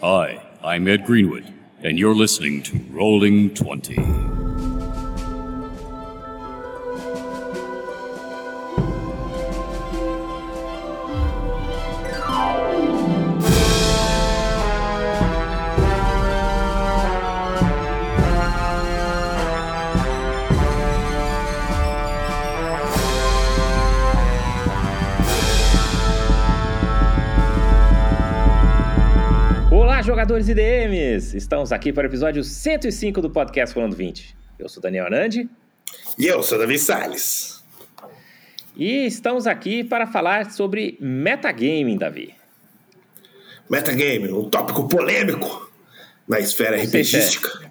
[0.00, 1.52] Hi, I'm Ed Greenwood,
[1.82, 4.37] and you're listening to Rolling 20.
[30.38, 31.36] Olá, jogadores e DMs!
[31.36, 34.36] Estamos aqui para o episódio 105 do podcast Falando 20.
[34.56, 35.48] Eu sou Daniel Anandi
[36.16, 37.64] E eu sou Davi Salles.
[38.76, 42.34] e estamos aqui para falar sobre metagaming, Davi.
[43.68, 45.72] Metagame, um tópico polêmico
[46.28, 46.84] na esfera é.
[46.84, 47.68] RPGística.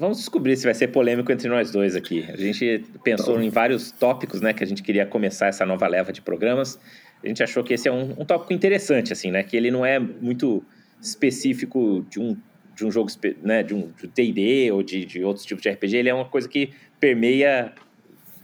[0.00, 2.26] Vamos descobrir se vai ser polêmico entre nós dois aqui.
[2.32, 6.12] A gente pensou em vários tópicos, né, que a gente queria começar essa nova leva
[6.12, 6.80] de programas.
[7.22, 9.86] A gente achou que esse é um, um tópico interessante, assim, né, que ele não
[9.86, 10.64] é muito
[11.02, 12.36] específico de um,
[12.74, 13.10] de um jogo,
[13.42, 15.96] né, de um D&D ou de, de outros tipos de RPG.
[15.96, 17.72] Ele é uma coisa que permeia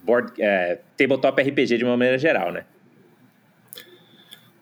[0.05, 2.65] board, é, tabletop RPG de uma maneira geral, né?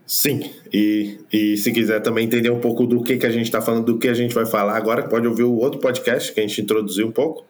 [0.06, 3.60] Sim, e, e se quiser também entender um pouco do que, que a gente está
[3.60, 6.46] falando, do que a gente vai falar agora, pode ouvir o outro podcast que a
[6.46, 7.44] gente introduziu um pouco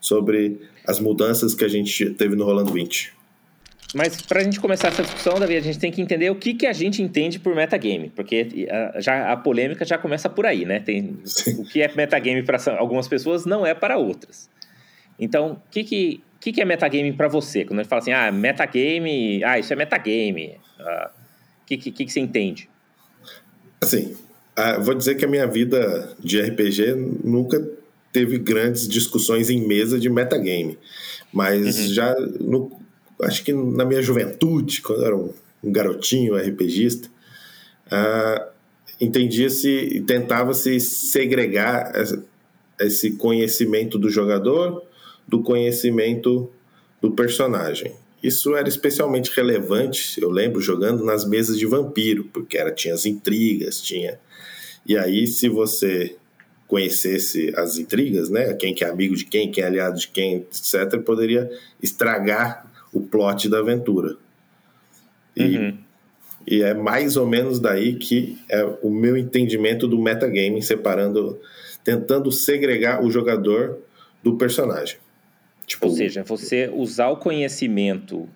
[0.00, 3.19] sobre as mudanças que a gente teve no Rolando 20.
[3.94, 6.54] Mas para a gente começar essa discussão, Davi, a gente tem que entender o que,
[6.54, 10.64] que a gente entende por metagame, porque a, já, a polêmica já começa por aí,
[10.64, 10.78] né?
[10.78, 11.60] Tem, Sim.
[11.60, 14.48] o que é metagame para algumas pessoas não é para outras.
[15.18, 17.64] Então, o que, que, que, que é metagame para você?
[17.64, 21.10] Quando a gente fala assim, ah, metagame, ah, isso é metagame, ah,
[21.62, 22.70] o que, que, que, que você entende?
[23.82, 24.16] Assim,
[24.54, 26.94] ah, vou dizer que a minha vida de RPG
[27.24, 27.60] nunca
[28.12, 30.78] teve grandes discussões em mesa de metagame.
[31.32, 32.79] Mas já, no,
[33.22, 35.32] acho que na minha juventude, quando eu era um,
[35.62, 37.08] um garotinho RPGista,
[37.90, 38.48] ah,
[39.00, 41.92] entendia-se tentava-se segregar
[42.78, 44.84] esse conhecimento do jogador
[45.26, 46.50] do conhecimento
[47.00, 47.92] do personagem.
[48.22, 53.06] Isso era especialmente relevante, eu lembro, jogando nas mesas de vampiro, porque era, tinha as
[53.06, 54.20] intrigas, tinha.
[54.86, 56.16] E aí, se você
[56.66, 58.54] conhecesse as intrigas, né?
[58.54, 61.50] Quem que é amigo de quem, quem é aliado de quem, etc., poderia
[61.82, 64.16] estragar o plot da aventura.
[65.36, 65.78] E, Uhum.
[66.46, 71.38] e é mais ou menos daí que é o meu entendimento do metagaming, separando,
[71.84, 73.78] tentando segregar o jogador
[74.22, 74.98] do personagem.
[75.66, 78.28] Tipo, Ou seja, você usar o conhecimento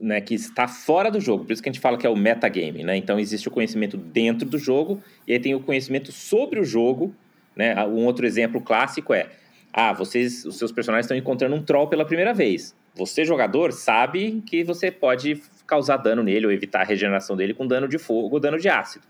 [0.00, 1.44] né, que está fora do jogo.
[1.44, 2.96] Por isso que a gente fala que é o metagame, né?
[2.96, 7.14] Então existe o conhecimento dentro do jogo e aí tem o conhecimento sobre o jogo,
[7.56, 7.74] né?
[7.86, 9.30] Um outro exemplo clássico é:
[9.72, 12.74] ah, vocês, os seus personagens estão encontrando um troll pela primeira vez.
[12.96, 17.66] Você, jogador, sabe que você pode causar dano nele ou evitar a regeneração dele com
[17.66, 19.04] dano de fogo ou dano de ácido.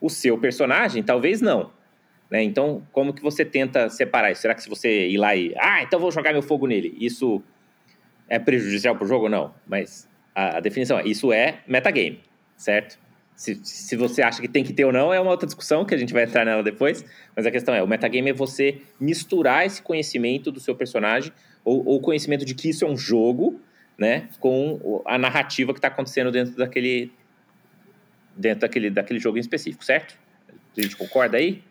[0.00, 1.70] O seu personagem, talvez não.
[2.30, 2.42] Né?
[2.42, 4.42] Então, como que você tenta separar isso?
[4.42, 5.54] Será que se você ir lá e.
[5.56, 7.42] Ah, então vou jogar meu fogo nele, isso
[8.28, 9.28] é prejudicial pro jogo?
[9.28, 9.54] Não.
[9.66, 12.20] Mas a, a definição é: isso é metagame,
[12.56, 12.98] certo?
[13.36, 15.94] Se, se você acha que tem que ter ou não, é uma outra discussão que
[15.94, 17.04] a gente vai entrar nela depois.
[17.34, 21.32] Mas a questão é: o metagame é você misturar esse conhecimento do seu personagem,
[21.64, 23.60] ou o conhecimento de que isso é um jogo,
[23.98, 24.28] né?
[24.38, 27.10] Com a narrativa que está acontecendo dentro daquele.
[28.36, 30.16] Dentro daquele, daquele jogo em específico, certo?
[30.76, 31.62] A gente concorda aí?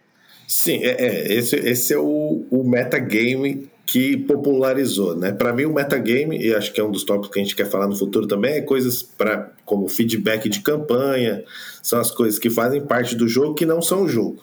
[0.48, 5.32] Sim, é, é, esse, esse é o, o metagame que popularizou, né?
[5.32, 7.70] Para mim, o metagame, e acho que é um dos tópicos que a gente quer
[7.70, 11.44] falar no futuro também, é coisas para como feedback de campanha,
[11.82, 14.42] são as coisas que fazem parte do jogo que não são jogo.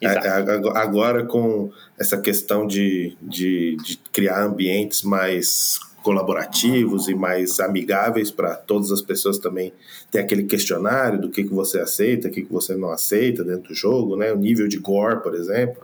[0.00, 7.58] É, ag- Agora, com essa questão de, de, de criar ambientes mais colaborativos e mais
[7.60, 9.72] amigáveis para todas as pessoas também
[10.10, 13.68] ter aquele questionário do que, que você aceita, o que, que você não aceita dentro
[13.68, 14.30] do jogo, né?
[14.32, 15.82] O nível de gore, por exemplo.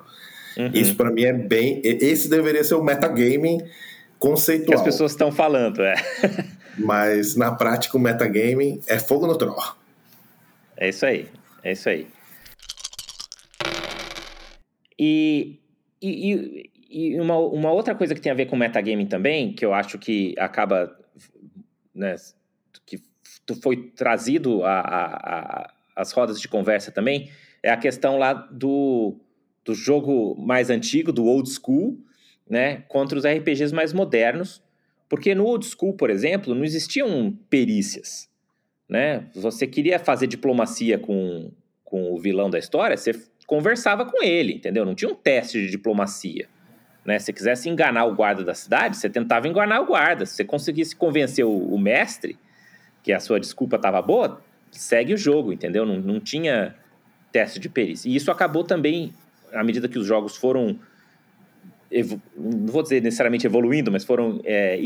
[0.58, 0.70] Uhum.
[0.74, 1.80] Isso para mim é bem.
[1.82, 3.70] Esse deveria ser o metagaming que as
[4.18, 4.84] conceitual.
[4.84, 5.94] pessoas estão falando, é.
[6.76, 9.56] Mas na prática, o metagaming é fogo no troll.
[10.76, 11.26] É isso aí,
[11.64, 12.06] é isso aí.
[15.02, 15.58] E,
[16.02, 19.72] e, e- uma, uma outra coisa que tem a ver com metagaming também, que eu
[19.72, 20.94] acho que acaba,
[21.94, 22.16] né,
[22.84, 23.00] que
[23.62, 27.30] foi trazido a, a, a- as rodas de conversa também,
[27.62, 29.16] é a questão lá do,
[29.64, 31.98] do jogo mais antigo, do old school,
[32.48, 34.62] né, contra os RPGs mais modernos,
[35.08, 38.28] porque no old school, por exemplo, não existiam perícias,
[38.88, 39.28] né?
[39.34, 41.50] Você queria fazer diplomacia com,
[41.84, 43.12] com o vilão da história, você
[43.50, 44.84] conversava com ele, entendeu?
[44.84, 46.46] Não tinha um teste de diplomacia.
[47.04, 47.18] Né?
[47.18, 50.24] Se você quisesse enganar o guarda da cidade, você tentava enganar o guarda.
[50.24, 52.38] Se você conseguisse convencer o, o mestre
[53.02, 55.84] que a sua desculpa estava boa, segue o jogo, entendeu?
[55.84, 56.76] Não, não tinha
[57.32, 58.08] teste de perícia.
[58.08, 59.12] E isso acabou também,
[59.52, 60.78] à medida que os jogos foram,
[62.36, 64.78] não vou dizer necessariamente evoluindo, mas foram é,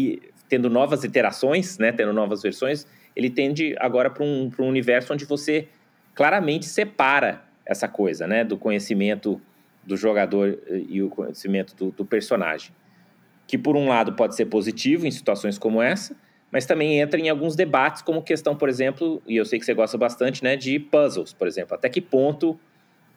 [0.48, 5.26] tendo novas iterações, né, tendo novas versões, ele tende agora para um, um universo onde
[5.26, 5.68] você
[6.14, 9.40] claramente separa essa coisa, né, do conhecimento
[9.82, 10.58] do jogador
[10.88, 12.70] e o conhecimento do, do personagem.
[13.46, 16.16] Que, por um lado, pode ser positivo em situações como essa,
[16.50, 19.74] mas também entra em alguns debates, como questão, por exemplo, e eu sei que você
[19.74, 21.74] gosta bastante, né, de puzzles, por exemplo.
[21.74, 22.58] Até que ponto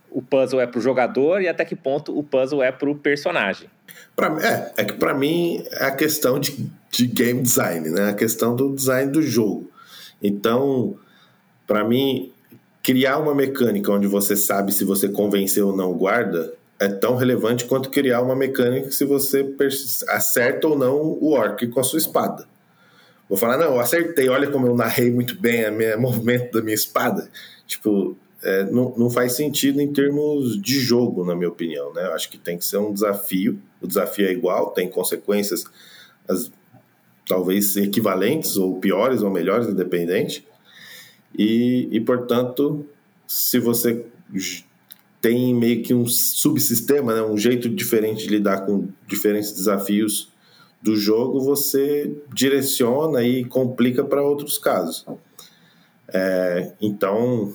[0.09, 2.95] o puzzle é para o jogador e até que ponto o puzzle é para o
[2.95, 3.69] personagem.
[4.15, 8.09] Pra, é, é que para mim é a questão de, de game design, né?
[8.09, 9.69] A questão do design do jogo.
[10.21, 10.97] Então,
[11.65, 12.31] para mim,
[12.87, 17.17] criar uma mecânica onde você sabe se você convenceu ou não o guarda é tão
[17.17, 19.53] relevante quanto criar uma mecânica se você
[20.07, 22.47] acerta ou não o orc com a sua espada.
[23.27, 26.73] Vou falar, não, eu acertei, olha como eu narrei muito bem o movimento da minha
[26.75, 27.29] espada.
[27.65, 31.91] Tipo, é, não, não faz sentido em termos de jogo, na minha opinião.
[31.93, 32.05] Né?
[32.05, 33.59] Eu acho que tem que ser um desafio.
[33.81, 35.65] O desafio é igual, tem consequências
[36.25, 36.49] as,
[37.27, 40.47] talvez equivalentes, ou piores ou melhores, independente.
[41.37, 42.85] E, e, portanto,
[43.27, 44.05] se você
[45.21, 50.31] tem meio que um subsistema, né, um jeito diferente de lidar com diferentes desafios
[50.81, 55.05] do jogo, você direciona e complica para outros casos.
[56.07, 57.53] É, então,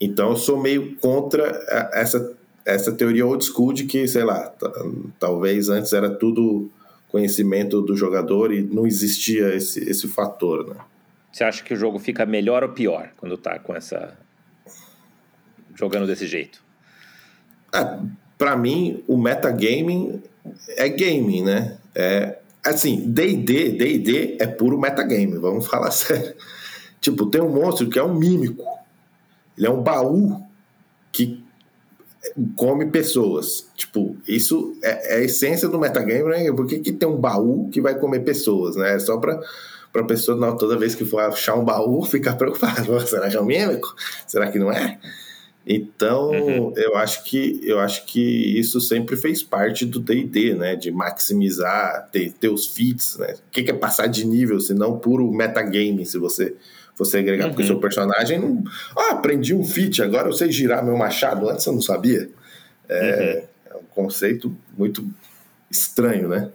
[0.00, 1.46] então eu sou meio contra
[1.92, 2.32] essa,
[2.64, 4.54] essa teoria old school de que, sei lá,
[5.18, 6.70] talvez antes era tudo
[7.08, 10.76] conhecimento do jogador e não existia esse, esse fator, né?
[11.32, 14.16] Você acha que o jogo fica melhor ou pior quando tá com essa
[15.74, 16.62] jogando desse jeito?
[17.72, 18.00] Ah,
[18.36, 20.22] para mim, o metagaming
[20.68, 21.78] é gaming, né?
[21.94, 26.34] É, assim, D&D, D&D é puro metagame, vamos falar sério.
[27.00, 28.64] Tipo, tem um monstro que é um mímico.
[29.56, 30.42] Ele é um baú
[31.12, 31.42] que
[32.56, 33.66] come pessoas.
[33.74, 36.52] Tipo, isso é, é a essência do metagame, né?
[36.52, 38.96] Por que, que tem um baú que vai comer pessoas, né?
[38.96, 39.40] É só pra,
[39.92, 43.00] pra pessoa, não, toda vez que for achar um baú, ficar preocupado.
[43.06, 43.94] Será que é um mímico?
[44.26, 44.98] Será que não é?
[45.66, 46.72] Então, uhum.
[46.74, 48.20] eu acho que eu acho que
[48.58, 53.34] isso sempre fez parte do D&D, né, de maximizar, ter, ter os feats, né?
[53.34, 56.56] O que é passar de nível, se não puro metagame, se você
[56.96, 57.50] você agregar, uhum.
[57.50, 58.62] porque o seu personagem não.
[58.96, 62.28] Ah, aprendi um feat, agora eu sei girar meu machado, antes eu não sabia.
[62.88, 63.74] É, uhum.
[63.74, 65.06] é um conceito muito
[65.70, 66.50] estranho, né?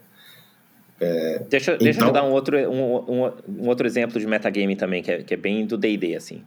[1.00, 2.08] É, deixa, deixa então...
[2.08, 5.34] eu dar um outro, um, um, um, outro exemplo de metagame também, que é, que
[5.34, 6.44] é bem do DD, assim.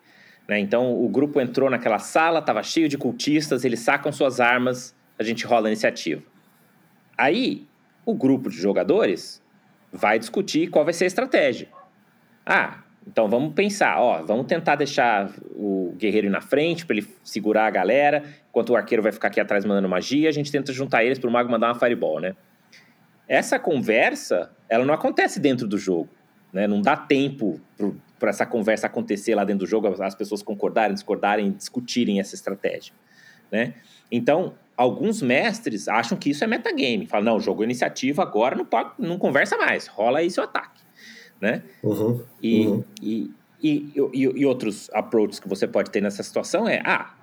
[0.48, 0.58] Né?
[0.58, 5.22] Então, o grupo entrou naquela sala, estava cheio de cultistas, eles sacam suas armas, a
[5.22, 6.22] gente rola a iniciativa.
[7.16, 7.66] Aí,
[8.06, 9.42] o grupo de jogadores
[9.92, 11.68] vai discutir qual vai ser a estratégia.
[12.46, 17.06] Ah, então vamos pensar, ó, vamos tentar deixar o guerreiro ir na frente para ele
[17.24, 20.72] segurar a galera, enquanto o arqueiro vai ficar aqui atrás mandando magia, a gente tenta
[20.72, 22.34] juntar eles para o mago mandar uma fireball, né?
[23.28, 26.08] Essa conversa, ela não acontece dentro do jogo,
[26.52, 26.66] né?
[26.66, 27.60] Não dá tempo
[28.18, 32.92] para essa conversa acontecer lá dentro do jogo, as pessoas concordarem, discordarem, discutirem essa estratégia,
[33.52, 33.74] né?
[34.10, 37.06] Então, alguns mestres acham que isso é metagame.
[37.06, 40.78] Falam, não, jogou iniciativa agora, não, pode, não conversa mais, rola aí seu ataque
[41.40, 41.62] né?
[41.82, 42.84] Uhum, e, uhum.
[43.00, 43.30] E,
[43.62, 47.14] e, e, e, outros approaches que você pode ter nessa situação é, ah,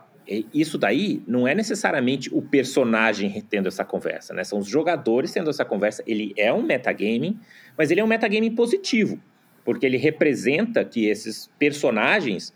[0.53, 4.43] isso daí não é necessariamente o personagem tendo essa conversa, né?
[4.43, 6.03] São os jogadores tendo essa conversa.
[6.07, 7.39] Ele é um metagaming,
[7.77, 9.19] mas ele é um metagaming positivo,
[9.63, 12.53] porque ele representa que esses personagens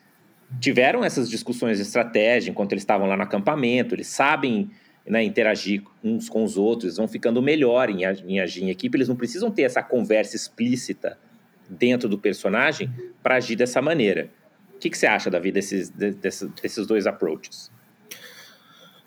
[0.59, 4.71] tiveram essas discussões de estratégia enquanto eles estavam lá no acampamento, eles sabem
[5.05, 9.07] né, interagir uns com os outros, vão ficando melhor em, em agir em equipe, eles
[9.07, 11.17] não precisam ter essa conversa explícita
[11.69, 12.89] dentro do personagem
[13.21, 14.29] para agir dessa maneira.
[14.79, 17.69] O que, que você acha, Davi, desses, desses, desses dois approaches?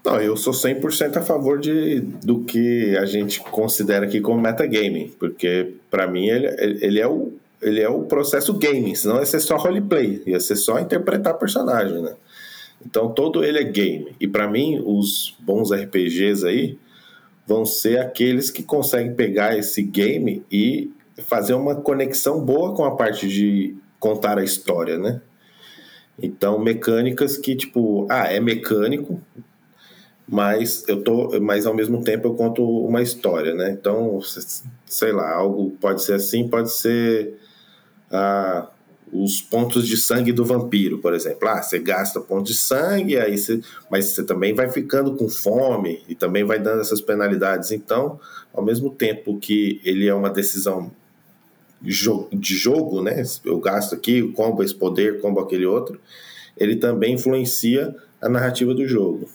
[0.04, 5.14] Não, eu sou 100% a favor de, do que a gente considera aqui como metagaming,
[5.18, 6.46] porque para mim ele,
[6.84, 10.56] ele, é o, ele é o processo gaming, senão ia ser só roleplay, ia ser
[10.56, 12.16] só interpretar personagem, né?
[12.84, 14.14] Então todo ele é game.
[14.20, 16.78] E para mim, os bons RPGs aí
[17.46, 20.90] vão ser aqueles que conseguem pegar esse game e
[21.22, 25.22] fazer uma conexão boa com a parte de contar a história, né?
[26.20, 29.20] Então, mecânicas que, tipo, ah, é mecânico,
[30.28, 33.70] mas eu tô, mas ao mesmo tempo eu conto uma história, né?
[33.70, 34.20] Então,
[34.86, 37.34] sei lá, algo pode ser assim, pode ser
[38.10, 38.68] ah,
[39.12, 41.48] os pontos de sangue do vampiro, por exemplo.
[41.48, 46.02] Ah, você gasta pontos de sangue, aí você, mas você também vai ficando com fome
[46.08, 47.70] e também vai dando essas penalidades.
[47.72, 48.18] Então,
[48.54, 50.90] ao mesmo tempo que ele é uma decisão
[51.82, 53.22] de jogo, né?
[53.44, 56.00] Eu gasto aqui, combo esse poder, combo aquele outro.
[56.56, 59.28] Ele também influencia a narrativa do jogo.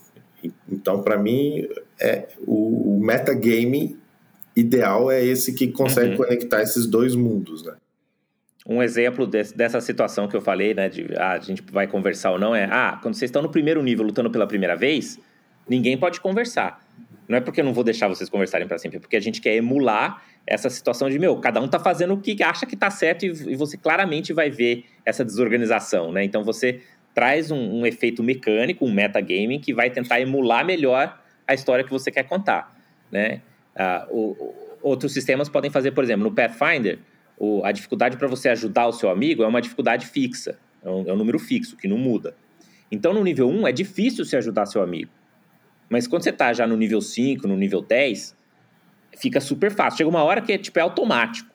[0.72, 1.68] Então, para mim,
[2.00, 3.98] é o, o metagame
[4.56, 6.18] ideal é esse que consegue uhum.
[6.18, 7.75] conectar esses dois mundos, né?
[8.70, 12.32] Um exemplo desse, dessa situação que eu falei, né, de ah, a gente vai conversar
[12.32, 15.18] ou não, é ah, quando vocês estão no primeiro nível lutando pela primeira vez,
[15.70, 16.86] ninguém pode conversar.
[17.30, 19.39] Não é porque eu não vou deixar vocês conversarem para sempre, é porque a gente
[19.39, 22.89] quer emular essa situação de, meu, cada um tá fazendo o que acha que tá
[22.89, 26.24] certo e, e você claramente vai ver essa desorganização, né?
[26.24, 26.82] Então você
[27.13, 31.92] traz um, um efeito mecânico, um metagaming, que vai tentar emular melhor a história que
[31.92, 32.74] você quer contar,
[33.12, 33.42] né?
[33.75, 37.00] Ah, o, o, outros sistemas podem fazer, por exemplo, no Pathfinder,
[37.38, 41.10] o, a dificuldade para você ajudar o seu amigo é uma dificuldade fixa, é um,
[41.10, 42.36] é um número fixo, que não muda.
[42.89, 45.12] Então, no nível 1, é difícil se ajudar seu amigo.
[45.89, 48.37] Mas quando você está já no nível 5, no nível 10,
[49.15, 49.97] fica super fácil.
[49.97, 51.49] Chega uma hora que é, tipo, é automático.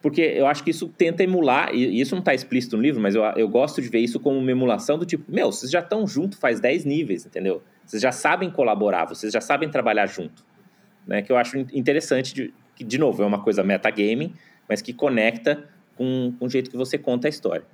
[0.00, 3.16] Porque eu acho que isso tenta emular, e isso não está explícito no livro, mas
[3.16, 6.06] eu, eu gosto de ver isso como uma emulação do tipo, meu, vocês já estão
[6.06, 7.62] juntos faz 10 níveis, entendeu?
[7.84, 10.44] Vocês já sabem colaborar, vocês já sabem trabalhar junto.
[11.04, 11.22] Né?
[11.22, 14.34] Que eu acho interessante, de, que, de novo, é uma coisa metagaming,
[14.68, 15.64] mas que conecta
[15.96, 17.64] com, com o jeito que você conta a história.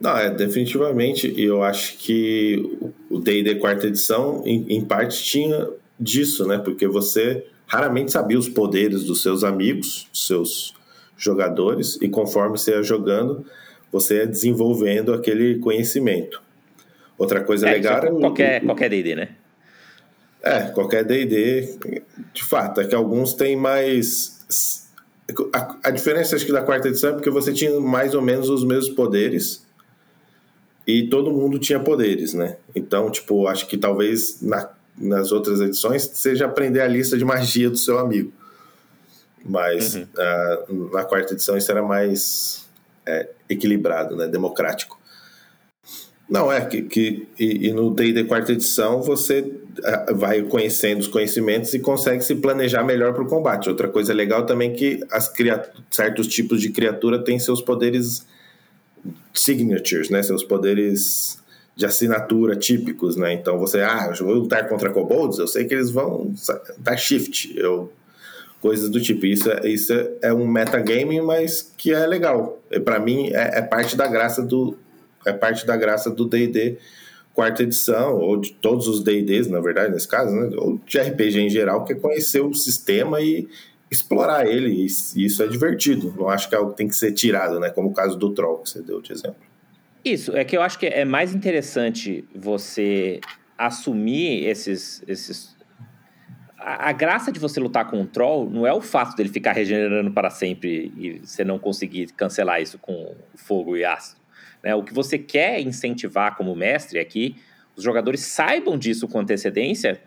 [0.00, 1.32] Não, é definitivamente.
[1.40, 2.60] Eu acho que
[3.08, 5.68] o D&D quarta edição, em, em, parte, tinha
[6.02, 6.58] disso, né?
[6.58, 10.74] Porque você raramente sabia os poderes dos seus amigos, dos seus
[11.16, 13.46] jogadores, e conforme você ia jogando,
[13.90, 16.42] você ia desenvolvendo aquele conhecimento.
[17.16, 17.98] Outra coisa é, legal...
[17.98, 19.28] É qualquer, qualquer D&D, né?
[20.42, 21.78] É, qualquer D&D,
[22.34, 24.42] de fato, é que alguns têm mais
[25.52, 28.48] a, a, diferença acho que da quarta edição é porque você tinha mais ou menos
[28.50, 29.64] os mesmos poderes
[30.86, 32.56] e todo mundo tinha poderes, né?
[32.74, 37.70] Então, tipo, acho que talvez na, nas outras edições seja aprender a lista de magia
[37.70, 38.32] do seu amigo.
[39.44, 40.02] Mas uhum.
[40.02, 42.68] uh, na quarta edição isso era mais
[43.04, 44.28] é, equilibrado, né?
[44.28, 45.00] Democrático.
[46.32, 49.52] Não, é que, que e, e no D&D quarta edição você
[49.84, 53.68] ah, vai conhecendo os conhecimentos e consegue se planejar melhor para o combate.
[53.68, 55.30] Outra coisa legal também é que as
[55.90, 58.26] certos tipos de criatura têm seus poderes
[59.34, 60.22] signatures, né?
[60.22, 61.41] Seus poderes
[61.74, 63.32] de assinatura típicos, né?
[63.32, 66.34] Então você, ah, eu vou lutar contra kobolds, eu sei que eles vão
[66.78, 67.90] dar shift, eu
[68.60, 69.26] coisas do tipo.
[69.26, 72.58] Isso é, isso é um metagame, mas que é legal.
[72.84, 74.76] Para mim é, é parte da graça do,
[75.26, 76.78] é parte da graça do D&D
[77.34, 80.50] quarta edição, ou de todos os D&Ds, na verdade, nesse caso, né?
[80.56, 83.48] ou de RPG em geral, que é conhecer o sistema e
[83.90, 86.14] explorar ele, e isso é divertido.
[86.16, 87.68] Não acho que é algo que tem que ser tirado, né?
[87.68, 89.51] Como o caso do Troll, que você deu de exemplo.
[90.04, 93.20] Isso, é que eu acho que é mais interessante você
[93.56, 95.56] assumir esses, esses
[96.58, 100.10] a, graça de você lutar com um troll não é o fato dele ficar regenerando
[100.10, 104.20] para sempre e você não conseguir cancelar isso com fogo e ácido.
[104.62, 104.74] Né?
[104.74, 107.36] O que você quer incentivar como mestre é que
[107.76, 110.00] os jogadores saibam disso com antecedência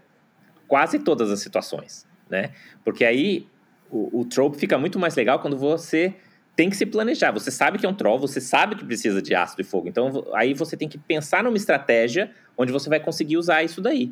[0.67, 2.51] quase todas as situações, né?
[2.83, 3.47] Porque aí
[3.89, 6.13] o, o trope fica muito mais legal quando você
[6.55, 7.31] tem que se planejar.
[7.31, 9.89] Você sabe que é um troll, você sabe que precisa de ácido e fogo.
[9.89, 14.11] Então aí você tem que pensar numa estratégia onde você vai conseguir usar isso daí.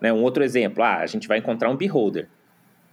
[0.00, 0.12] Né?
[0.12, 2.28] Um outro exemplo, ah, a gente vai encontrar um beholder.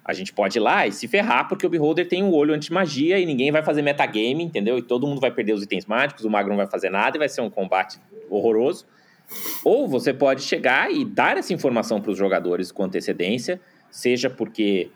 [0.05, 3.17] A gente pode ir lá e se ferrar, porque o Beholder tem um olho anti-magia
[3.17, 4.77] e ninguém vai fazer metagame, entendeu?
[4.77, 7.19] E todo mundo vai perder os itens mágicos, o mago não vai fazer nada e
[7.19, 7.99] vai ser um combate
[8.29, 8.85] horroroso.
[9.63, 13.59] Ou você pode chegar e dar essa informação para os jogadores com antecedência,
[13.89, 14.91] seja porque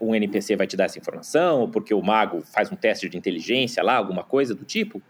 [0.00, 3.16] um NPC vai te dar essa informação, ou porque o mago faz um teste de
[3.16, 5.02] inteligência lá, alguma coisa do tipo.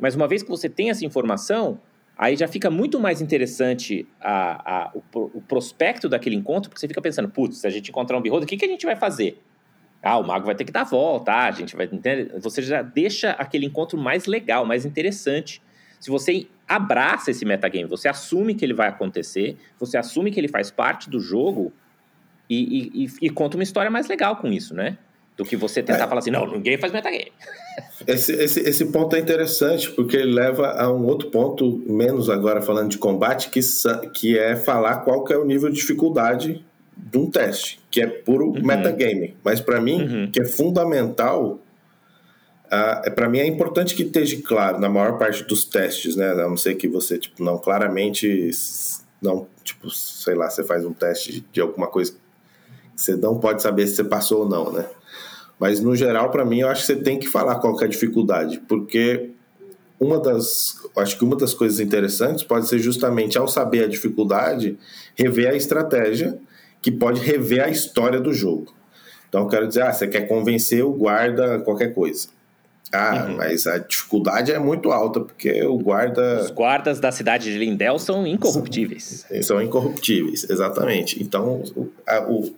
[0.00, 1.80] Mas uma vez que você tem essa informação,
[2.18, 5.02] Aí já fica muito mais interessante a, a, o,
[5.34, 8.46] o, prospecto daquele encontro, porque você fica pensando, putz, se a gente encontrar um beholder,
[8.46, 9.38] o que, que a gente vai fazer?
[10.02, 11.84] Ah, o mago vai ter que dar a volta, ah, a gente vai...
[11.84, 12.32] Entender?
[12.40, 15.60] Você já deixa aquele encontro mais legal, mais interessante.
[16.00, 20.48] Se você abraça esse metagame, você assume que ele vai acontecer, você assume que ele
[20.48, 21.70] faz parte do jogo
[22.48, 24.96] e, e, e, conta uma história mais legal com isso, né?
[25.36, 26.08] Do que você tentar é.
[26.08, 27.32] falar assim, não, ninguém faz metagame.
[28.06, 32.62] Esse, esse, esse ponto é interessante, porque ele leva a um outro ponto, menos agora
[32.62, 33.60] falando de combate, que,
[34.14, 36.64] que é falar qual que é o nível de dificuldade
[36.96, 38.64] de um teste, que é puro uhum.
[38.64, 39.36] metagame.
[39.44, 40.30] Mas para mim, uhum.
[40.30, 41.58] que é fundamental,
[42.66, 46.30] uh, para mim é importante que esteja claro na maior parte dos testes, né?
[46.30, 48.50] A não ser que você, tipo, não claramente,
[49.20, 52.14] não, tipo, sei lá, você faz um teste de alguma coisa
[52.96, 54.86] você não pode saber se você passou ou não, né?
[55.58, 57.86] Mas no geral, para mim, eu acho que você tem que falar qual que é
[57.86, 59.30] a dificuldade, porque
[59.98, 64.78] uma das, acho que uma das coisas interessantes pode ser justamente ao saber a dificuldade,
[65.14, 66.38] rever a estratégia
[66.82, 68.74] que pode rever a história do jogo.
[69.28, 72.28] Então, eu quero dizer, ah, você quer convencer o guarda qualquer coisa.
[72.92, 73.36] Ah, uhum.
[73.36, 76.42] mas a dificuldade é muito alta, porque o guarda.
[76.42, 79.26] Os guardas da cidade de Lindel são incorruptíveis.
[79.28, 81.20] São, são incorruptíveis, exatamente.
[81.20, 81.62] Então,
[82.06, 82.54] a, o,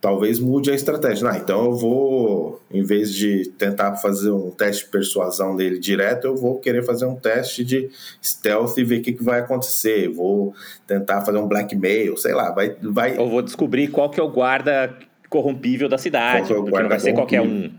[0.00, 1.28] talvez mude a estratégia.
[1.30, 6.26] Ah, então eu vou, em vez de tentar fazer um teste de persuasão dele direto,
[6.26, 7.90] eu vou querer fazer um teste de
[8.22, 10.08] stealth e ver o que, que vai acontecer.
[10.08, 10.54] Vou
[10.86, 13.18] tentar fazer um blackmail, sei lá, vai, vai.
[13.18, 14.96] Eu vou descobrir qual que é o guarda
[15.28, 17.70] corrompível da cidade, é porque não vai ser qualquer um.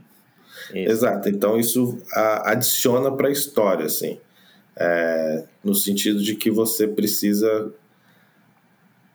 [0.74, 0.92] Isso.
[0.92, 1.28] Exato.
[1.28, 1.98] Então isso
[2.46, 4.20] adiciona para a história, assim,
[4.78, 7.72] é, no sentido de que você precisa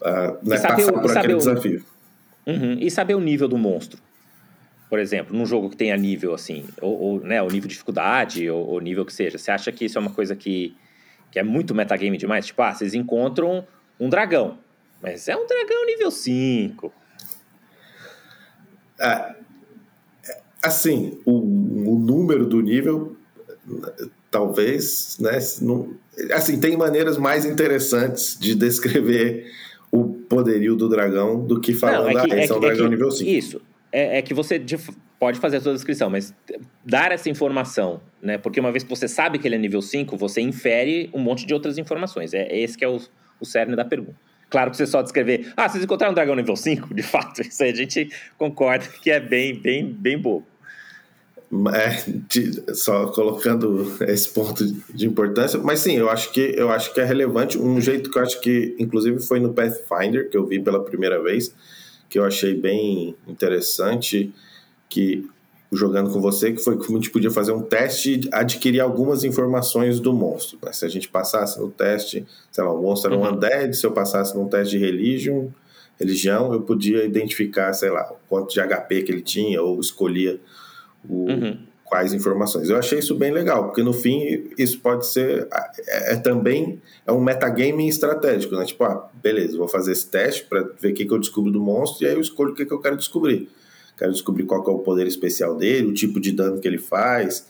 [0.02, 1.82] uh, né, passar por aquele o, desafio.
[2.46, 4.00] Uhum, e saber o nível do monstro.
[4.88, 8.48] Por exemplo, num jogo que tenha nível assim, ou, ou né, o nível de dificuldade,
[8.48, 9.36] ou, ou nível que seja.
[9.36, 10.76] Você acha que isso é uma coisa que,
[11.30, 12.46] que é muito metagame demais?
[12.46, 13.66] Tipo, ah, vocês encontram
[13.98, 14.58] um dragão,
[15.02, 16.92] mas é um dragão nível 5.
[19.00, 19.34] Ah,
[20.62, 23.16] assim, o, o número do nível,
[24.30, 25.38] talvez, né?
[25.62, 25.94] Não,
[26.32, 29.50] assim, tem maneiras mais interessantes de descrever
[30.00, 32.60] o poderio do dragão do que falando, não, é que, ah, esse é, é um
[32.60, 33.30] dragão é que, nível 5.
[33.30, 33.62] Isso.
[33.92, 34.62] É, é, que você
[35.18, 36.34] pode fazer a sua descrição, mas
[36.84, 38.36] dar essa informação, né?
[38.36, 41.46] Porque uma vez que você sabe que ele é nível 5, você infere um monte
[41.46, 42.34] de outras informações.
[42.34, 43.00] É, é esse que é o,
[43.40, 44.16] o cerne da pergunta.
[44.48, 46.92] Claro que você só descrever, ah, vocês encontraram um dragão nível 5?
[46.94, 50.46] De fato, isso aí a gente concorda que é bem, bem, bem bobo.
[51.72, 57.00] É, só colocando esse ponto de importância, mas sim, eu acho que eu acho que
[57.00, 57.56] é relevante.
[57.56, 61.22] Um jeito que eu acho que, inclusive, foi no Pathfinder que eu vi pela primeira
[61.22, 61.54] vez,
[62.10, 64.34] que eu achei bem interessante,
[64.88, 65.28] que
[65.70, 69.22] jogando com você, que foi que a gente podia fazer um teste e adquirir algumas
[69.22, 70.58] informações do monstro.
[70.62, 70.72] Né?
[70.72, 73.34] Se a gente passasse no teste, sei lá, o monstro era um uhum.
[73.34, 75.48] undead, se eu passasse num teste de religion,
[75.98, 80.40] religião, eu podia identificar, sei lá, quanto de HP que ele tinha, ou escolhia
[81.08, 81.58] o, uhum.
[81.84, 82.68] quais informações.
[82.68, 85.48] Eu achei isso bem legal, porque no fim isso pode ser
[85.86, 88.64] é, é também é um metagame estratégico, né?
[88.64, 91.60] Tipo, ah, beleza, vou fazer esse teste para ver o que, que eu descubro do
[91.60, 93.48] monstro e aí eu escolho o que, que eu quero descobrir.
[93.96, 96.78] Quero descobrir qual que é o poder especial dele, o tipo de dano que ele
[96.78, 97.46] faz,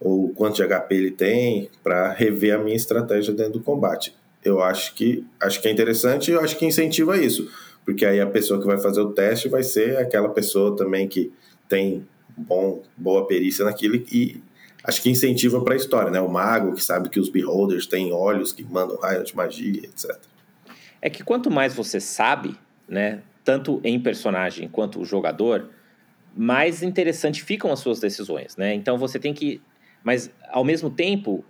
[0.00, 4.14] ou quanto de HP ele tem, para rever a minha estratégia dentro do combate.
[4.44, 7.48] Eu acho que acho que é interessante e eu acho que incentiva isso,
[7.84, 11.32] porque aí a pessoa que vai fazer o teste vai ser aquela pessoa também que
[11.68, 14.40] tem bom, boa perícia naquilo e
[14.84, 16.20] acho que incentiva para a história, né?
[16.20, 20.16] O mago que sabe que os beholders têm olhos que mandam raio de magia, etc.
[21.00, 22.56] É que quanto mais você sabe,
[22.88, 25.70] né, tanto em personagem quanto jogador,
[26.34, 28.74] mais interessante ficam as suas decisões, né?
[28.74, 29.60] Então você tem que,
[30.02, 31.44] mas ao mesmo tempo,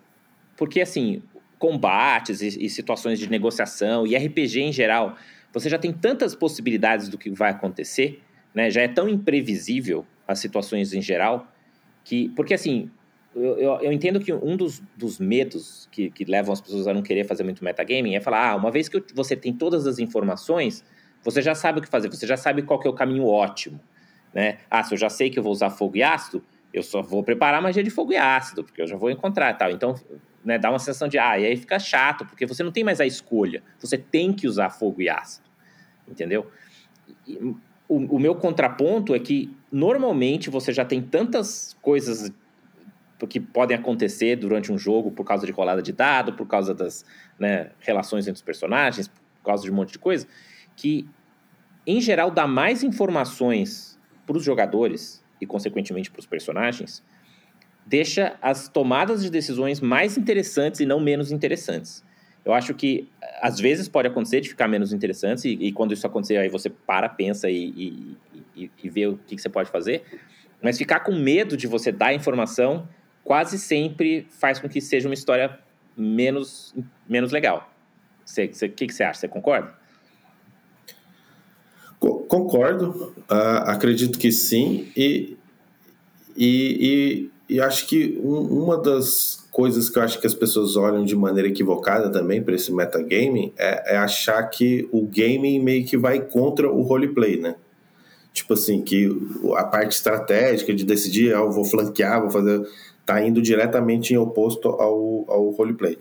[0.57, 1.23] porque assim,
[1.59, 5.17] combates e, e situações de negociação e RPG em geral,
[5.53, 8.21] você já tem tantas possibilidades do que vai acontecer,
[8.55, 8.71] né?
[8.71, 11.47] Já é tão imprevisível as situações em geral,
[12.05, 12.29] que.
[12.31, 12.91] Porque assim,
[13.35, 16.95] eu, eu, eu entendo que um dos, dos medos que, que levam as pessoas a
[16.95, 19.99] não querer fazer muito metagaming é falar: ah, uma vez que você tem todas as
[19.99, 20.85] informações,
[21.23, 23.81] você já sabe o que fazer, você já sabe qual que é o caminho ótimo.
[24.35, 24.59] Né?
[24.71, 27.23] Ah, se eu já sei que eu vou usar fogo e ácido, eu só vou
[27.23, 29.71] preparar magia de fogo e ácido, porque eu já vou encontrar tal.
[29.71, 29.95] Então,
[30.45, 33.01] né, dá uma sensação de, ah, e aí fica chato, porque você não tem mais
[33.01, 33.63] a escolha.
[33.79, 35.49] Você tem que usar fogo e ácido.
[36.09, 36.51] Entendeu?
[37.27, 37.55] E,
[37.93, 42.33] o, o meu contraponto é que normalmente você já tem tantas coisas
[43.29, 47.05] que podem acontecer durante um jogo por causa de colada de dado, por causa das
[47.39, 50.27] né, relações entre os personagens, por causa de um monte de coisa,
[50.75, 51.07] que
[51.87, 57.05] em geral dá mais informações para os jogadores e consequentemente para os personagens,
[57.87, 62.03] deixa as tomadas de decisões mais interessantes e não menos interessantes.
[62.45, 63.09] Eu acho que
[63.41, 66.69] às vezes pode acontecer de ficar menos interessante, e, e quando isso acontecer, aí você
[66.69, 68.17] para, pensa e,
[68.57, 70.03] e, e vê o que, que, você pode fazer.
[70.61, 72.89] Mas ficar com medo de você dar informação
[73.25, 75.59] quase sempre faz com que seja uma história
[75.97, 76.75] menos,
[77.09, 77.73] menos legal.
[78.25, 78.35] O
[78.71, 79.21] que, que você acha?
[79.21, 79.75] Você concorda?
[81.99, 85.37] Concordo, uh, acredito que sim, e,
[86.37, 91.05] e, e, acho que um, uma das coisas que eu acho que as pessoas olham
[91.05, 95.97] de maneira equivocada também para esse metagaming é, é achar que o gaming meio que
[95.97, 97.57] vai contra o roleplay, né?
[98.33, 99.11] Tipo assim, que
[99.57, 102.67] a parte estratégica de decidir, ah, eu vou flanquear, vou fazer,
[103.05, 105.99] tá indo diretamente em oposto ao, ao roleplay.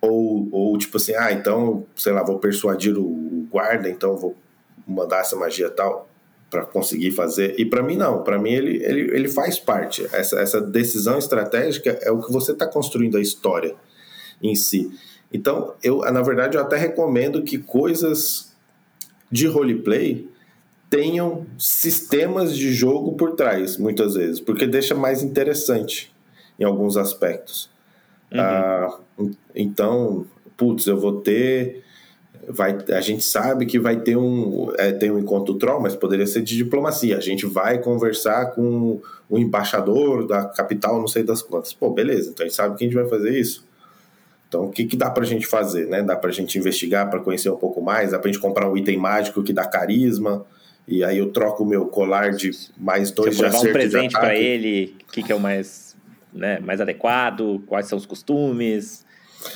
[0.00, 4.36] Ou, ou tipo assim, ah, então, sei lá, vou persuadir o guarda, então vou
[4.86, 6.09] mandar essa magia tal
[6.50, 7.54] para conseguir fazer.
[7.58, 10.04] E para mim não, para mim ele, ele, ele faz parte.
[10.12, 13.74] Essa, essa decisão estratégica é o que você está construindo a história
[14.42, 14.90] em si.
[15.32, 18.52] Então, eu na verdade eu até recomendo que coisas
[19.30, 20.28] de roleplay
[20.90, 26.12] tenham sistemas de jogo por trás, muitas vezes, porque deixa mais interessante.
[26.58, 27.70] em alguns aspectos.
[28.30, 28.40] Uhum.
[28.40, 28.98] Ah,
[29.54, 31.82] então, putz, eu vou ter.
[32.48, 36.26] Vai, a gente sabe que vai ter um, é, tem um encontro troll, mas poderia
[36.26, 37.16] ser de diplomacia.
[37.16, 41.72] A gente vai conversar com o embaixador da capital, não sei das quantas.
[41.72, 43.64] Pô, beleza, então a gente sabe que a gente vai fazer isso.
[44.48, 45.86] Então, o que, que dá pra gente fazer?
[45.86, 46.02] Né?
[46.02, 48.96] Dá pra gente investigar para conhecer um pouco mais, dá pra gente comprar um item
[48.96, 50.44] mágico que dá carisma,
[50.88, 54.34] e aí eu troco o meu colar de mais dois de acerto um presente para
[54.34, 55.96] ele, o que, que é o mais,
[56.32, 59.04] né, mais adequado, quais são os costumes.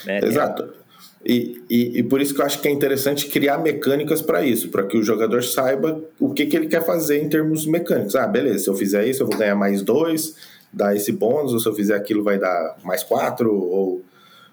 [0.05, 0.20] Né?
[0.23, 0.84] Exato.
[1.25, 4.69] E, e, e, por isso que eu acho que é interessante criar mecânicas para isso,
[4.69, 8.15] para que o jogador saiba o que, que ele quer fazer em termos mecânicos.
[8.15, 10.37] Ah, beleza, se eu fizer isso, eu vou ganhar mais dois,
[10.71, 14.03] dar esse bônus, ou se eu fizer aquilo, vai dar mais quatro, ou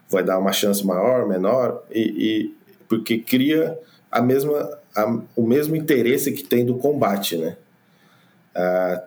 [0.09, 2.55] vai dar uma chance maior, menor, e, e
[2.87, 3.77] porque cria
[4.09, 7.57] a mesma, a, o mesmo interesse que tem do combate, né?
[8.55, 9.03] Ah,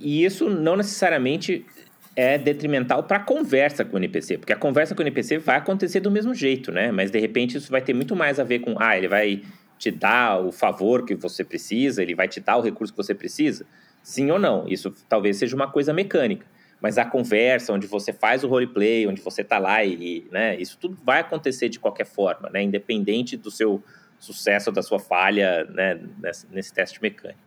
[0.00, 1.64] e isso não necessariamente
[2.14, 5.56] é detrimental para a conversa com o NPC, porque a conversa com o NPC vai
[5.56, 6.92] acontecer do mesmo jeito, né?
[6.92, 9.42] Mas de repente isso vai ter muito mais a ver com, ah, ele vai
[9.78, 13.14] te dar o favor que você precisa, ele vai te dar o recurso que você
[13.14, 13.66] precisa,
[14.02, 14.68] sim ou não.
[14.68, 16.46] Isso talvez seja uma coisa mecânica
[16.82, 20.76] mas a conversa, onde você faz o roleplay, onde você está lá e, né, isso
[20.76, 23.80] tudo vai acontecer de qualquer forma, né, independente do seu
[24.18, 27.38] sucesso ou da sua falha né, nesse, nesse teste mecânico.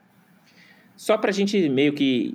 [0.96, 2.34] Só para a gente meio que.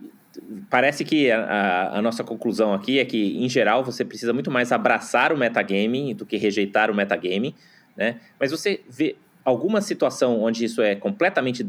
[0.68, 4.72] Parece que a, a, nossa conclusão aqui é que, em geral, você precisa muito mais
[4.72, 7.54] abraçar o metagaming do que rejeitar o metagaming,
[7.96, 8.20] né?
[8.38, 11.66] Mas você vê alguma situação onde isso é completamente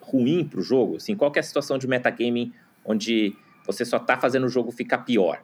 [0.00, 0.96] ruim para o jogo?
[0.96, 2.52] Assim, qual é a situação de metagaming
[2.84, 3.34] onde
[3.66, 5.40] você só está fazendo o jogo ficar pior.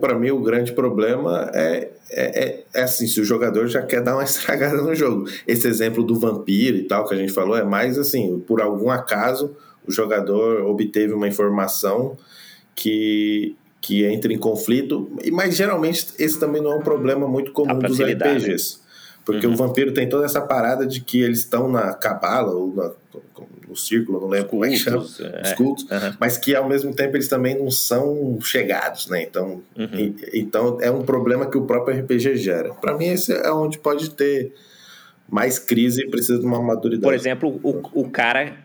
[0.00, 4.00] Para mim, o grande problema é, é, é, é, assim: se o jogador já quer
[4.00, 5.28] dar uma estragada no jogo.
[5.46, 8.90] Esse exemplo do vampiro e tal que a gente falou é mais assim: por algum
[8.90, 12.16] acaso, o jogador obteve uma informação
[12.74, 17.78] que, que entra em conflito, mas geralmente esse também não é um problema muito comum
[17.78, 18.80] dos RPGs.
[19.24, 19.52] Porque uhum.
[19.52, 22.90] o vampiro tem toda essa parada de que eles estão na cabala ou na,
[23.68, 25.42] no círculo, não lembro como é que chama, é.
[25.42, 26.16] os cultos, uhum.
[26.18, 29.22] mas que ao mesmo tempo eles também não são chegados, né?
[29.22, 29.88] Então, uhum.
[29.94, 32.74] e, então é um problema que o próprio RPG gera.
[32.74, 34.52] Para mim, esse é onde pode ter
[35.28, 37.04] mais crise e precisa de uma maturidade.
[37.04, 38.56] Por exemplo, o, o cara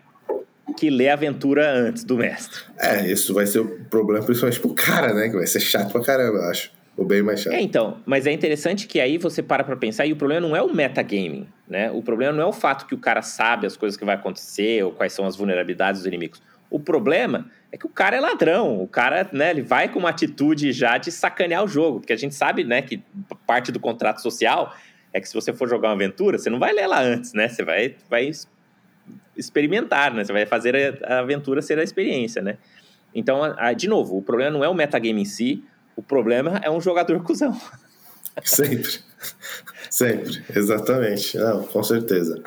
[0.77, 2.61] que lê a aventura antes do mestre.
[2.79, 5.27] É, isso vai ser o problema principalmente pro cara, né?
[5.27, 6.71] Que vai ser chato pra caramba, eu acho.
[6.95, 7.53] Ou bem mais chato.
[7.53, 10.55] É, então, mas é interessante que aí você para para pensar e o problema não
[10.55, 11.91] é o metagaming, né?
[11.91, 14.83] O problema não é o fato que o cara sabe as coisas que vai acontecer
[14.83, 16.41] ou quais são as vulnerabilidades dos inimigos.
[16.69, 20.09] O problema é que o cara é ladrão, o cara, né, ele vai com uma
[20.09, 23.01] atitude já de sacanear o jogo, porque a gente sabe, né, que
[23.45, 24.75] parte do contrato social
[25.13, 27.47] é que se você for jogar uma aventura, você não vai ler lá antes, né?
[27.47, 28.29] Você vai, vai
[29.35, 30.23] experimentar, né?
[30.23, 32.57] Você vai fazer a, aventura ser a experiência, né?
[33.13, 33.41] Então,
[33.75, 35.63] de novo, o problema não é o metagame em si,
[35.95, 37.59] o problema é um jogador cuzão.
[38.43, 38.99] Sempre.
[39.89, 40.43] Sempre.
[40.55, 41.37] Exatamente.
[41.37, 42.41] Não, com certeza.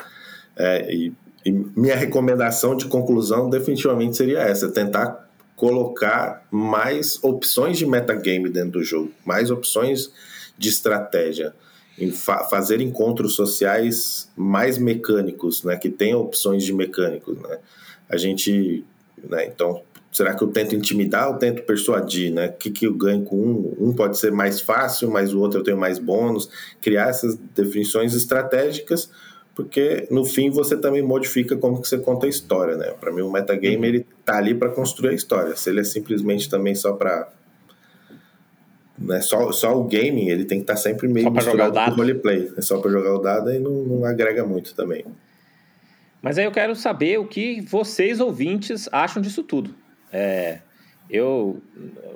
[0.55, 1.13] É, e,
[1.45, 8.71] e minha recomendação de conclusão definitivamente seria essa: tentar colocar mais opções de metagame dentro
[8.71, 10.11] do jogo, mais opções
[10.57, 11.53] de estratégia,
[12.01, 17.59] em fa fazer encontros sociais mais mecânicos, né, que tenham opções de mecânicos, né?
[18.09, 18.83] A gente,
[19.29, 22.47] né, então Será que eu tento intimidar ou tento persuadir, né?
[22.47, 23.75] O que, que eu ganho com um?
[23.79, 26.49] Um pode ser mais fácil, mas o outro eu tenho mais bônus.
[26.81, 29.09] Criar essas definições estratégicas,
[29.55, 32.93] porque no fim você também modifica como que você conta a história, né?
[32.99, 33.85] Para mim o metagame uhum.
[33.85, 35.55] ele tá ali para construir a história.
[35.55, 37.29] Se ele é simplesmente também só para
[39.01, 41.91] né, só, só o gaming, ele tem que estar tá sempre meio só misturado com
[41.91, 42.51] o roleplay.
[42.57, 45.05] É só para jogar o dado e não, não agrega muito também.
[46.21, 49.73] Mas aí eu quero saber o que vocês ouvintes acham disso tudo.
[50.13, 50.59] É,
[51.09, 51.61] eu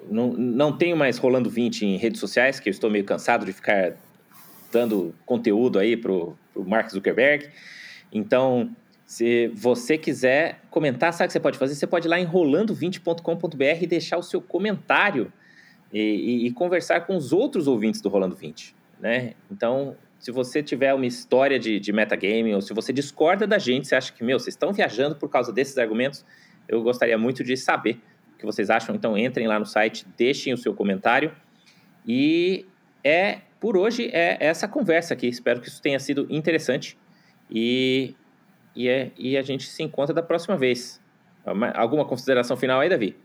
[0.09, 3.51] não, não tenho mais rolando 20 em redes sociais, que eu estou meio cansado de
[3.51, 3.93] ficar
[4.71, 7.49] dando conteúdo aí pro, pro Mark Zuckerberg.
[8.11, 8.69] Então,
[9.05, 11.75] se você quiser comentar, sabe o que você pode fazer?
[11.75, 15.31] Você pode ir lá em rolando20.com.br e deixar o seu comentário
[15.95, 19.33] e, e, e, conversar com os outros ouvintes do Rolando 20, né?
[19.49, 23.87] Então, se você tiver uma história de, de metagame ou se você discorda da gente,
[23.87, 26.25] você acha que, meu, vocês estão viajando por causa desses argumentos,
[26.67, 28.01] eu gostaria muito de saber
[28.33, 28.93] o que vocês acham.
[28.93, 31.31] Então entrem lá no site, deixem o seu comentário.
[32.05, 32.65] E
[33.01, 35.27] é por hoje é essa conversa aqui.
[35.27, 36.97] Espero que isso tenha sido interessante.
[37.49, 38.13] E,
[38.75, 41.01] e, é, e a gente se encontra da próxima vez.
[41.73, 43.15] Alguma consideração final aí, Davi?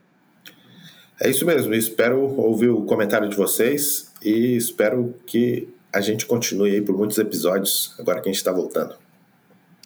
[1.21, 1.75] É isso mesmo.
[1.75, 7.19] Espero ouvir o comentário de vocês e espero que a gente continue aí por muitos
[7.19, 8.95] episódios agora que a gente está voltando.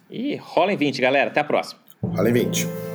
[0.09, 1.29] E rola em 20, galera.
[1.29, 1.81] Até a próxima.
[2.01, 2.94] Rola em 20.